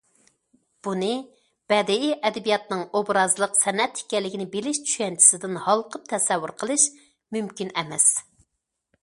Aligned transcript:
بۇنى 0.85 1.09
بەدىئىي 1.73 2.13
ئەدەبىياتنىڭ 2.29 2.81
ئوبرازلىق 3.01 3.53
سەنئەت 3.59 4.01
ئىكەنلىكىنى 4.01 4.49
بىلىش 4.57 4.81
چۈشەنچىسىدىن 4.89 5.61
ھالقىپ 5.69 6.11
تەسەۋۋۇر 6.15 6.57
قىلىش 6.65 6.89
مۇمكىن 7.37 7.73
ئەمەس. 7.79 8.11